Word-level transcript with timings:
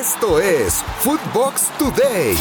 Esto 0.00 0.40
es 0.40 0.82
Footbox 1.02 1.68
Today. 1.78 2.34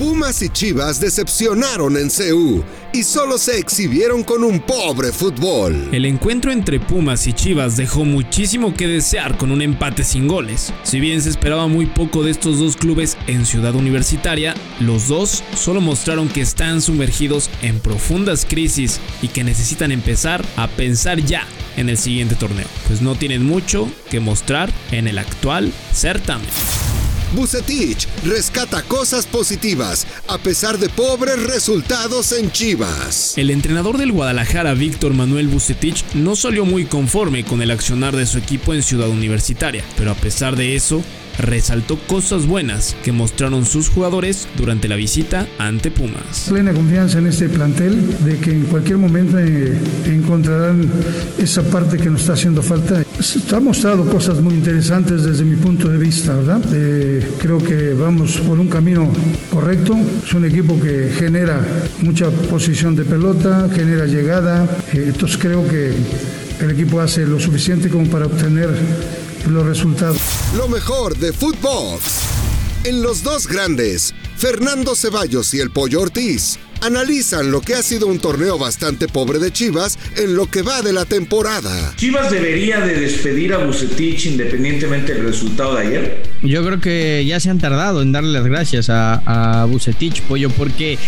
Pumas 0.00 0.42
y 0.42 0.48
Chivas 0.48 1.00
decepcionaron 1.00 1.96
en 1.96 2.08
CU 2.08 2.64
y 2.92 3.02
solo 3.02 3.38
se 3.38 3.58
exhibieron 3.58 4.24
con 4.24 4.42
un 4.42 4.60
pobre 4.60 5.12
fútbol. 5.12 5.88
El 5.92 6.04
encuentro 6.04 6.50
entre 6.50 6.80
Pumas 6.80 7.26
y 7.26 7.32
Chivas 7.32 7.76
dejó 7.76 8.04
muchísimo 8.04 8.74
que 8.74 8.88
desear 8.88 9.36
con 9.36 9.52
un 9.52 9.62
empate 9.62 10.02
sin 10.02 10.26
goles. 10.26 10.72
Si 10.82 10.98
bien 10.98 11.22
se 11.22 11.30
esperaba 11.30 11.68
muy 11.68 11.86
poco 11.86 12.24
de 12.24 12.30
estos 12.32 12.58
dos 12.58 12.76
clubes 12.76 13.16
en 13.26 13.46
Ciudad 13.46 13.74
Universitaria, 13.74 14.54
los 14.80 15.08
dos 15.08 15.44
solo 15.54 15.80
mostraron 15.80 16.28
que 16.28 16.40
están 16.40 16.80
sumergidos 16.80 17.50
en 17.62 17.78
profundas 17.78 18.44
crisis 18.48 19.00
y 19.22 19.28
que 19.28 19.44
necesitan 19.44 19.92
empezar 19.92 20.44
a 20.56 20.66
pensar 20.68 21.20
ya 21.20 21.46
en 21.76 21.88
el 21.88 21.98
siguiente 21.98 22.34
torneo, 22.34 22.66
pues 22.88 23.02
no 23.02 23.14
tienen 23.14 23.44
mucho 23.44 23.88
que 24.10 24.20
mostrar 24.20 24.70
en 24.90 25.06
el 25.06 25.18
actual 25.18 25.72
certamen. 25.92 26.48
Bucetich 27.32 28.08
rescata 28.24 28.82
cosas 28.82 29.26
positivas 29.26 30.06
a 30.28 30.38
pesar 30.38 30.78
de 30.78 30.88
pobres 30.88 31.42
resultados 31.42 32.32
en 32.32 32.50
Chivas. 32.50 33.36
El 33.36 33.50
entrenador 33.50 33.98
del 33.98 34.12
Guadalajara, 34.12 34.74
Víctor 34.74 35.12
Manuel 35.12 35.48
Bucetich, 35.48 36.04
no 36.14 36.36
salió 36.36 36.64
muy 36.64 36.86
conforme 36.86 37.44
con 37.44 37.60
el 37.60 37.70
accionar 37.70 38.16
de 38.16 38.26
su 38.26 38.38
equipo 38.38 38.72
en 38.72 38.82
Ciudad 38.82 39.08
Universitaria, 39.10 39.84
pero 39.96 40.10
a 40.10 40.14
pesar 40.14 40.56
de 40.56 40.74
eso, 40.74 41.02
resaltó 41.38 41.98
cosas 42.06 42.46
buenas 42.46 42.96
que 43.02 43.12
mostraron 43.12 43.64
sus 43.64 43.88
jugadores 43.88 44.48
durante 44.56 44.88
la 44.88 44.96
visita 44.96 45.46
ante 45.58 45.90
Pumas. 45.90 46.46
Plena 46.48 46.72
confianza 46.72 47.18
en 47.18 47.26
este 47.28 47.48
plantel 47.48 48.24
de 48.24 48.38
que 48.38 48.50
en 48.50 48.64
cualquier 48.64 48.98
momento 48.98 49.38
eh, 49.38 49.78
encontrarán 50.06 50.88
esa 51.38 51.62
parte 51.62 51.96
que 51.96 52.10
nos 52.10 52.22
está 52.22 52.32
haciendo 52.34 52.62
falta. 52.62 53.02
Se 53.20 53.40
ha 53.54 53.60
mostrado 53.60 54.08
cosas 54.08 54.40
muy 54.40 54.54
interesantes 54.54 55.24
desde 55.24 55.44
mi 55.44 55.56
punto 55.56 55.88
de 55.88 55.98
vista, 55.98 56.34
¿verdad? 56.34 56.62
Eh, 56.72 57.26
creo 57.38 57.58
que 57.58 57.94
vamos 57.94 58.38
por 58.38 58.58
un 58.58 58.68
camino 58.68 59.10
correcto. 59.50 59.96
Es 60.24 60.32
un 60.34 60.44
equipo 60.44 60.78
que 60.80 61.10
genera 61.16 61.60
mucha 62.02 62.30
posición 62.30 62.94
de 62.96 63.04
pelota, 63.04 63.68
genera 63.74 64.06
llegada. 64.06 64.64
Eh, 64.92 65.06
entonces 65.08 65.38
creo 65.38 65.66
que 65.66 65.92
el 66.60 66.70
equipo 66.70 67.00
hace 67.00 67.24
lo 67.26 67.38
suficiente 67.38 67.88
como 67.88 68.06
para 68.06 68.26
obtener 68.26 68.68
los 69.48 69.66
resultados. 69.66 70.18
Lo 70.56 70.66
mejor 70.66 71.16
de 71.18 71.32
fútbol. 71.34 72.00
En 72.84 73.02
los 73.02 73.22
dos 73.22 73.46
grandes, 73.46 74.14
Fernando 74.38 74.96
Ceballos 74.96 75.52
y 75.52 75.60
el 75.60 75.70
Pollo 75.70 76.00
Ortiz 76.00 76.58
analizan 76.80 77.50
lo 77.50 77.60
que 77.60 77.74
ha 77.74 77.82
sido 77.82 78.06
un 78.06 78.18
torneo 78.18 78.58
bastante 78.58 79.08
pobre 79.08 79.38
de 79.38 79.52
Chivas 79.52 79.98
en 80.16 80.34
lo 80.34 80.46
que 80.46 80.62
va 80.62 80.82
de 80.82 80.92
la 80.92 81.04
temporada. 81.04 81.94
¿Chivas 81.96 82.30
debería 82.30 82.80
de 82.80 83.00
despedir 83.00 83.52
a 83.54 83.58
Bucetich 83.58 84.26
independientemente 84.26 85.14
del 85.14 85.24
resultado 85.24 85.76
de 85.76 85.86
ayer? 85.86 86.22
Yo 86.42 86.64
creo 86.64 86.80
que 86.80 87.24
ya 87.26 87.40
se 87.40 87.50
han 87.50 87.58
tardado 87.58 88.02
en 88.02 88.12
darle 88.12 88.32
las 88.32 88.44
gracias 88.44 88.90
a, 88.90 89.62
a 89.62 89.64
Bucetich, 89.64 90.22
Pollo, 90.22 90.50
porque 90.50 90.98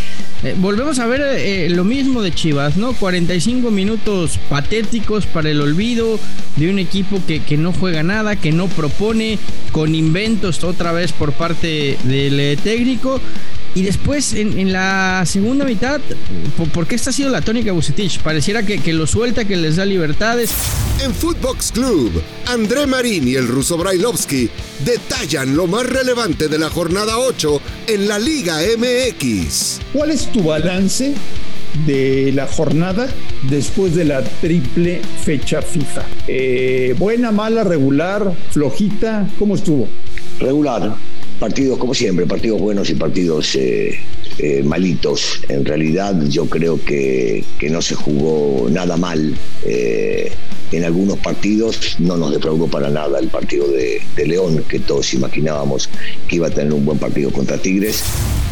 eh, 0.42 0.54
volvemos 0.58 0.98
a 0.98 1.06
ver 1.06 1.20
eh, 1.20 1.68
lo 1.70 1.84
mismo 1.84 2.22
de 2.22 2.32
Chivas, 2.32 2.76
¿no? 2.76 2.92
45 2.94 3.70
minutos 3.70 4.38
patéticos 4.48 5.26
para 5.26 5.50
el 5.50 5.60
olvido 5.60 6.18
de 6.56 6.70
un 6.70 6.78
equipo 6.78 7.20
que, 7.26 7.42
que 7.42 7.56
no 7.56 7.72
juega 7.72 8.02
nada, 8.02 8.36
que 8.36 8.52
no 8.52 8.66
propone, 8.66 9.38
con 9.72 9.94
inventos 9.94 10.64
otra 10.64 10.92
vez 10.92 11.12
por 11.12 11.32
parte 11.32 11.96
del 12.04 12.40
eh, 12.40 12.56
técnico 12.62 13.20
y 13.74 13.82
después, 13.82 14.34
en, 14.34 14.72
la 14.72 15.22
segunda 15.26 15.64
mitad, 15.64 16.00
¿por, 16.72 16.86
qué 16.88 16.96
esta 16.96 17.10
ha 17.10 17.12
sido 17.12 17.30
la 17.30 17.40
tónica 17.40 17.70
Bucetich? 17.70 18.18
Pareciera 18.18 18.64
que, 18.64 18.80
que, 18.80 18.92
lo 18.92 19.06
suelta, 19.06 19.44
que 19.44 19.56
les 19.56 19.76
da 19.76 19.84
libertades. 19.84 20.50
En 21.02 21.14
Footbox 21.14 21.70
Club, 21.70 22.20
André 22.46 22.86
Marín 22.86 23.28
y 23.28 23.36
el 23.36 23.46
ruso 23.46 23.78
Brailovsky 23.78 24.50
detallan 24.84 25.56
lo 25.56 25.68
más 25.68 25.86
relevante 25.86 26.48
de 26.48 26.58
la 26.58 26.68
jornada 26.68 27.18
8 27.18 27.60
en 27.86 28.08
la 28.08 28.18
Liga 28.18 28.58
MX. 28.76 29.80
¿Cuál 29.92 30.10
es 30.10 30.26
tu 30.32 30.42
balance 30.42 31.14
de 31.86 32.32
la 32.34 32.48
jornada 32.48 33.08
después 33.48 33.94
de 33.94 34.04
la 34.04 34.24
triple 34.24 35.00
fecha 35.24 35.62
FIFA? 35.62 36.02
Eh, 36.26 36.96
¿Buena, 36.98 37.30
mala, 37.30 37.62
regular, 37.62 38.34
flojita? 38.50 39.28
¿Cómo 39.38 39.54
estuvo? 39.54 39.88
Regular 40.40 40.96
partidos 41.40 41.78
como 41.78 41.94
siempre, 41.94 42.26
partidos 42.26 42.60
buenos 42.60 42.90
y 42.90 42.94
partidos 42.94 43.56
eh, 43.56 43.98
eh, 44.38 44.62
malitos. 44.62 45.40
En 45.48 45.64
realidad 45.64 46.14
yo 46.28 46.46
creo 46.46 46.82
que, 46.84 47.42
que 47.58 47.70
no 47.70 47.82
se 47.82 47.94
jugó 47.96 48.68
nada 48.70 48.96
mal. 48.96 49.34
Eh, 49.64 50.30
en 50.70 50.84
algunos 50.84 51.18
partidos 51.18 51.96
no 51.98 52.16
nos 52.16 52.30
defraudó 52.30 52.68
para 52.68 52.90
nada 52.90 53.18
el 53.18 53.28
partido 53.28 53.66
de, 53.66 54.00
de 54.14 54.26
León, 54.26 54.62
que 54.68 54.78
todos 54.78 55.12
imaginábamos 55.14 55.88
que 56.28 56.36
iba 56.36 56.46
a 56.46 56.50
tener 56.50 56.72
un 56.72 56.84
buen 56.84 56.98
partido 56.98 57.32
contra 57.32 57.58
Tigres. 57.58 58.04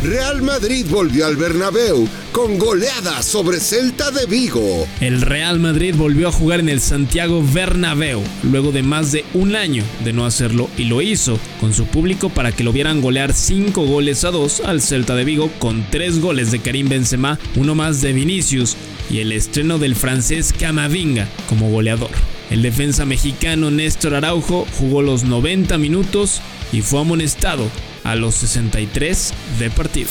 Real 0.02 0.42
Madrid 0.42 0.86
volvió 0.88 1.26
al 1.26 1.34
Bernabéu 1.34 2.08
con 2.30 2.56
goleada 2.56 3.20
sobre 3.20 3.58
Celta 3.58 4.12
de 4.12 4.26
Vigo. 4.26 4.86
El 5.00 5.20
Real 5.22 5.58
Madrid 5.58 5.92
volvió 5.96 6.28
a 6.28 6.32
jugar 6.32 6.60
en 6.60 6.68
el 6.68 6.80
Santiago 6.80 7.42
Bernabéu 7.52 8.22
luego 8.44 8.70
de 8.70 8.84
más 8.84 9.10
de 9.10 9.24
un 9.34 9.56
año 9.56 9.82
de 10.04 10.12
no 10.12 10.24
hacerlo 10.24 10.70
y 10.78 10.84
lo 10.84 11.02
hizo 11.02 11.40
con 11.58 11.74
su 11.74 11.84
público 11.86 12.28
para 12.28 12.52
que 12.52 12.62
lo 12.62 12.72
vieran 12.72 13.00
golear 13.00 13.32
5 13.32 13.86
goles 13.86 14.22
a 14.22 14.30
2 14.30 14.60
al 14.60 14.82
Celta 14.82 15.16
de 15.16 15.24
Vigo 15.24 15.50
con 15.58 15.84
3 15.90 16.20
goles 16.20 16.52
de 16.52 16.60
Karim 16.60 16.88
Benzema, 16.88 17.36
uno 17.56 17.74
más 17.74 18.00
de 18.00 18.12
Vinicius 18.12 18.76
y 19.10 19.18
el 19.18 19.32
estreno 19.32 19.78
del 19.78 19.96
francés 19.96 20.54
Camavinga 20.56 21.26
como 21.48 21.72
goleador. 21.72 22.37
El 22.50 22.62
defensa 22.62 23.04
mexicano 23.04 23.70
Néstor 23.70 24.14
Araujo 24.14 24.66
jugó 24.78 25.02
los 25.02 25.24
90 25.24 25.76
minutos 25.78 26.40
y 26.72 26.80
fue 26.80 27.00
amonestado 27.00 27.68
a 28.04 28.14
los 28.14 28.36
63 28.36 29.34
de 29.58 29.70
partido. 29.70 30.08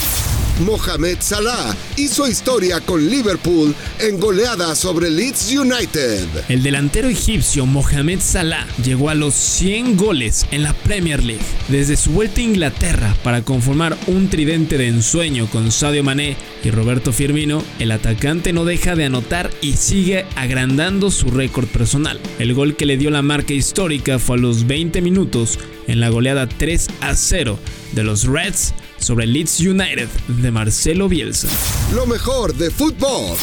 Mohamed 0.60 1.18
Salah 1.20 1.76
hizo 1.98 2.28
historia 2.28 2.82
con 2.82 3.08
Liverpool 3.08 3.76
en 4.00 4.20
goleada 4.20 4.76
sobre 4.76 5.12
Leeds 5.12 5.52
United. 5.52 6.26
El 6.50 6.64
delantero 6.64 7.10
egipcio 7.10 7.68
Mohamed 7.68 8.20
Salah 8.20 8.66
llegó 8.84 9.12
a 9.12 9.16
los 9.16 9.36
100 9.36 9.98
goles 9.98 10.48
en 10.50 10.64
la 10.64 10.74
Premier 10.74 11.24
League 11.24 11.44
desde 11.68 11.96
su 11.96 12.12
vuelta 12.12 12.42
a 12.42 12.46
Inglaterra 12.46 13.16
para 13.24 13.44
conformar 13.44 13.96
un 14.08 14.30
tridente 14.30 14.80
de 14.80 14.88
ensueño 14.88 15.48
con 15.48 15.72
Sadio 15.72 16.04
Mané 16.04 16.38
y 16.64 16.72
Roberto 16.72 17.14
Firmino. 17.14 17.64
El 17.78 17.92
atacante 17.92 18.52
no 18.52 18.66
deja 18.66 18.96
de 18.96 19.06
anotar 19.06 19.52
y 19.62 19.74
sigue 19.74 20.26
agrandando 20.36 21.12
su 21.12 21.30
récord 21.30 21.68
personal. 21.68 22.20
El 22.40 22.56
gol 22.56 22.76
que 22.76 22.88
le 22.88 22.98
dio 22.98 23.12
la 23.12 23.22
marca 23.22 23.54
histórica 23.54 24.18
fue 24.18 24.38
a 24.38 24.40
los 24.40 24.66
20 24.66 25.02
minutos 25.02 25.60
en 25.88 26.00
la 26.00 26.10
goleada 26.10 26.50
3 26.50 26.88
a 27.02 27.16
0 27.16 27.60
de 27.94 28.04
los 28.04 28.24
Reds 28.24 28.74
sobre 29.00 29.28
Leeds 29.28 29.60
United 29.60 30.08
de 30.28 30.52
Marcelo 30.52 31.08
Bielsa. 31.10 31.48
Lo 31.94 32.06
mejor 32.06 32.56
de 32.56 32.72
Footbox. 32.72 33.42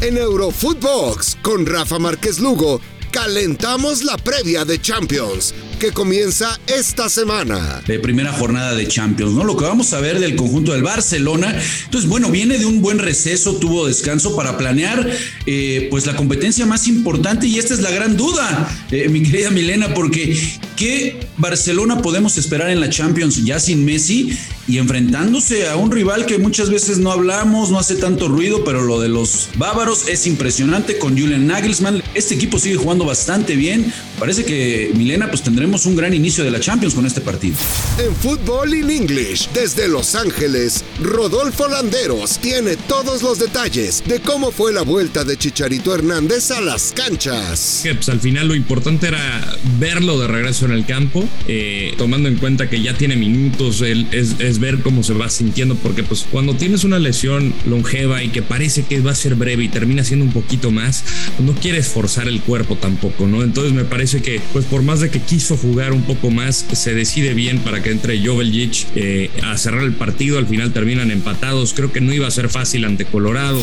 En 0.00 0.18
Eurofootbox 0.18 1.38
con 1.42 1.66
Rafa 1.66 1.98
Márquez 1.98 2.38
Lugo 2.38 2.80
calentamos 3.14 4.02
la 4.02 4.16
previa 4.16 4.64
de 4.64 4.80
Champions 4.80 5.54
que 5.78 5.92
comienza 5.92 6.58
esta 6.66 7.08
semana. 7.08 7.80
De 7.86 8.00
primera 8.00 8.32
jornada 8.32 8.74
de 8.74 8.88
Champions, 8.88 9.34
¿no? 9.34 9.44
Lo 9.44 9.56
que 9.56 9.64
vamos 9.64 9.92
a 9.92 10.00
ver 10.00 10.18
del 10.18 10.34
conjunto 10.34 10.72
del 10.72 10.82
Barcelona. 10.82 11.54
Entonces, 11.84 12.10
bueno, 12.10 12.30
viene 12.30 12.58
de 12.58 12.66
un 12.66 12.80
buen 12.80 12.98
receso, 12.98 13.54
tuvo 13.56 13.86
descanso 13.86 14.34
para 14.34 14.58
planear 14.58 15.08
eh, 15.46 15.86
pues 15.90 16.06
la 16.06 16.16
competencia 16.16 16.66
más 16.66 16.88
importante 16.88 17.46
y 17.46 17.58
esta 17.58 17.74
es 17.74 17.80
la 17.80 17.92
gran 17.92 18.16
duda, 18.16 18.68
eh, 18.90 19.08
mi 19.08 19.22
querida 19.22 19.50
Milena, 19.50 19.94
porque 19.94 20.36
¿qué 20.76 21.20
Barcelona 21.36 22.02
podemos 22.02 22.36
esperar 22.36 22.70
en 22.70 22.80
la 22.80 22.90
Champions 22.90 23.44
ya 23.44 23.60
sin 23.60 23.84
Messi 23.84 24.36
y 24.66 24.78
enfrentándose 24.78 25.68
a 25.68 25.76
un 25.76 25.90
rival 25.90 26.26
que 26.26 26.38
muchas 26.38 26.70
veces 26.70 26.98
no 26.98 27.12
hablamos, 27.12 27.70
no 27.70 27.78
hace 27.78 27.96
tanto 27.96 28.28
ruido, 28.28 28.64
pero 28.64 28.82
lo 28.82 29.00
de 29.00 29.08
los 29.08 29.48
bávaros 29.56 30.08
es 30.08 30.26
impresionante 30.26 30.98
con 30.98 31.18
Julian 31.18 31.46
Nagelsmann. 31.46 32.02
Este 32.14 32.34
equipo 32.34 32.58
sigue 32.58 32.76
jugando 32.76 33.04
bastante 33.04 33.56
bien. 33.56 33.92
Parece 34.18 34.44
que 34.44 34.92
Milena 34.94 35.28
pues 35.28 35.42
tendremos 35.42 35.86
un 35.86 35.96
gran 35.96 36.14
inicio 36.14 36.44
de 36.44 36.50
la 36.50 36.60
Champions 36.60 36.94
con 36.94 37.04
este 37.04 37.20
partido. 37.20 37.56
En 37.98 38.14
Fútbol 38.14 38.74
in 38.74 38.90
English, 38.90 39.48
desde 39.52 39.88
Los 39.88 40.14
Ángeles, 40.14 40.84
Rodolfo 41.02 41.68
Landeros 41.68 42.38
tiene 42.38 42.76
todos 42.76 43.22
los 43.22 43.38
detalles 43.38 44.02
de 44.06 44.20
cómo 44.20 44.50
fue 44.50 44.72
la 44.72 44.82
vuelta 44.82 45.24
de 45.24 45.36
Chicharito 45.36 45.94
Hernández 45.94 46.50
a 46.50 46.60
las 46.60 46.92
canchas. 46.92 47.80
Que, 47.82 47.94
pues 47.94 48.08
al 48.08 48.20
final 48.20 48.48
lo 48.48 48.54
importante 48.54 49.08
era 49.08 49.56
verlo 49.78 50.18
de 50.18 50.28
regreso 50.28 50.64
en 50.66 50.72
el 50.72 50.86
campo, 50.86 51.28
eh, 51.48 51.94
tomando 51.98 52.28
en 52.28 52.36
cuenta 52.36 52.70
que 52.70 52.80
ya 52.80 52.96
tiene 52.96 53.16
minutos, 53.16 53.82
es, 53.82 54.36
es 54.38 54.53
ver 54.58 54.80
cómo 54.80 55.02
se 55.02 55.14
va 55.14 55.28
sintiendo, 55.28 55.74
porque 55.76 56.02
pues 56.02 56.26
cuando 56.30 56.54
tienes 56.54 56.84
una 56.84 56.98
lesión 56.98 57.54
longeva 57.66 58.22
y 58.22 58.28
que 58.28 58.42
parece 58.42 58.84
que 58.84 59.00
va 59.00 59.12
a 59.12 59.14
ser 59.14 59.34
breve 59.34 59.64
y 59.64 59.68
termina 59.68 60.04
siendo 60.04 60.24
un 60.24 60.32
poquito 60.32 60.70
más, 60.70 61.04
pues 61.36 61.48
no 61.48 61.54
quieres 61.60 61.88
forzar 61.88 62.28
el 62.28 62.40
cuerpo 62.40 62.76
tampoco, 62.76 63.26
¿no? 63.26 63.42
Entonces 63.42 63.72
me 63.72 63.84
parece 63.84 64.22
que 64.22 64.40
pues 64.52 64.64
por 64.64 64.82
más 64.82 65.00
de 65.00 65.10
que 65.10 65.20
quiso 65.20 65.56
jugar 65.56 65.92
un 65.92 66.02
poco 66.02 66.30
más, 66.30 66.66
se 66.72 66.94
decide 66.94 67.34
bien 67.34 67.60
para 67.60 67.82
que 67.82 67.90
entre 67.90 68.24
Joveljic 68.24 68.86
eh, 68.94 69.30
a 69.42 69.56
cerrar 69.56 69.82
el 69.82 69.94
partido, 69.94 70.38
al 70.38 70.46
final 70.46 70.72
terminan 70.72 71.10
empatados, 71.10 71.74
creo 71.74 71.92
que 71.92 72.00
no 72.00 72.12
iba 72.12 72.26
a 72.26 72.30
ser 72.30 72.48
fácil 72.48 72.84
ante 72.84 73.04
Colorado. 73.04 73.60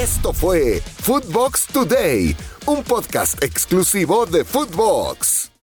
Esto 0.00 0.32
fue 0.32 0.82
Footbox 1.02 1.66
Today, 1.72 2.36
un 2.66 2.82
podcast 2.82 3.42
exclusivo 3.42 4.26
de 4.26 4.44
Footbox. 4.44 5.55